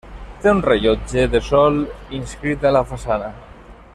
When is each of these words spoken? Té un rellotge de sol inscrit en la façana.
Té 0.45 0.51
un 0.53 0.61
rellotge 0.67 1.25
de 1.35 1.41
sol 1.49 1.77
inscrit 2.21 2.67
en 2.71 2.75
la 2.79 2.85
façana. 2.95 3.31